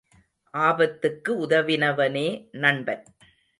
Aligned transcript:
ஆபத்துக்கு 0.53 1.31
உதவினவனே 1.45 2.27
நண்பன். 2.51 3.03